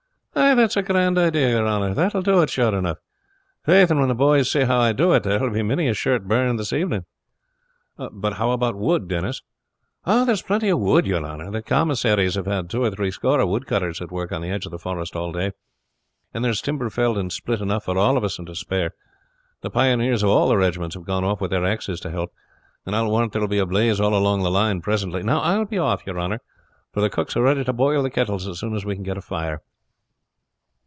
[0.33, 1.93] "That's a grand idea, your honor.
[1.93, 2.97] That will do it, sure enough.
[3.65, 5.93] Faith, and when the boys see how I do it, there will be many a
[5.93, 7.05] shirt burned this evening."
[7.97, 9.41] "But how about wood, Denis?"
[10.05, 11.49] "There's plenty of wood, your honor.
[11.51, 14.65] The commissaries have had two or three score of woodcutters at work on the edge
[14.65, 15.53] of the forest all day,
[16.33, 18.91] and there's timber felled and split enough for all of us and to spare.
[19.61, 22.33] The pioneers of all the regiments have gone off with their axes to help,
[22.85, 25.23] and I will warrant there will be a blaze all along the line presently.
[25.23, 26.39] Now I will be off, your honor;
[26.93, 29.17] for the cooks are ready to boil the kettles as soon as we can get
[29.17, 29.61] a fire."